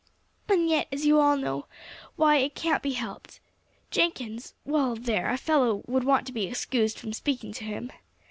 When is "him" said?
7.65-7.91